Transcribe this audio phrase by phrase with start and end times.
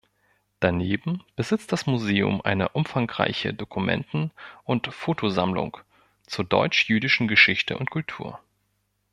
[0.59, 4.31] Daneben besitzt das Museum eine umfangreiche Dokumenten-
[4.63, 5.77] und Fotosammlung
[6.25, 8.39] zur deutsch-jüdischen Geschichte und Kultur.